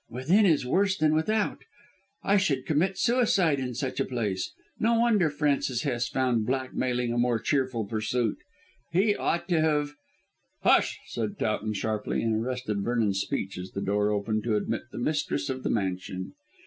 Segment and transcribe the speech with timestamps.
[0.09, 1.59] "Within is worse than without.
[2.23, 4.51] I should commit suicide in such a place.
[4.79, 8.39] No wonder Francis Hest found blackmailing a more cheerful pursuit.
[8.91, 9.91] He ought to have"
[10.63, 14.97] "Hush!" said Towton sharply, and arrested Vernon's speech as the door opened to admit the
[14.97, 16.33] mistress of the mansion.